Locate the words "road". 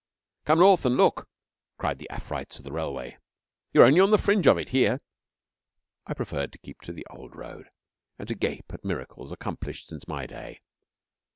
7.35-7.69